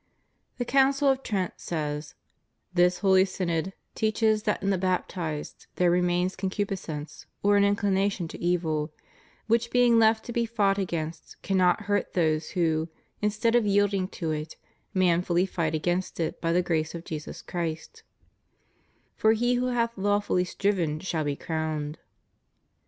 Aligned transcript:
The 0.57 0.65
Council 0.65 1.09
of 1.09 1.21
Trent 1.21 1.53
says: 1.57 2.15
"This 2.73 2.97
holy 3.05 3.23
synod 3.23 3.73
teaches 3.93 4.41
that 4.49 4.63
in 4.63 4.71
the 4.71 4.77
baptized 4.79 5.67
there 5.75 5.91
remains 5.91 6.35
concupiscence 6.35 7.27
or 7.43 7.55
an 7.55 7.63
inclination 7.63 8.27
to 8.29 8.41
evil, 8.41 8.91
which, 9.45 9.69
being 9.69 9.99
left 9.99 10.25
to 10.25 10.33
be 10.33 10.47
fought 10.47 10.79
against, 10.79 11.39
cannot 11.43 11.81
hurt 11.81 12.13
those 12.13 12.49
who, 12.57 12.89
instead 13.21 13.53
of 13.55 13.67
yielding 13.67 14.07
to 14.07 14.31
it, 14.31 14.55
manfully 14.91 15.45
fight 15.45 15.75
against 15.75 16.19
it 16.19 16.41
by 16.41 16.51
the 16.51 16.63
grace 16.63 16.95
of 16.95 17.05
Jesus 17.05 17.43
Christ; 17.43 18.01
for 19.15 19.33
he 19.33 19.53
who 19.53 19.67
hath 19.67 19.99
lawfully 19.99 20.45
striven 20.45 20.99
shall 20.99 21.23
be 21.25 21.35
crowned." 21.35 21.99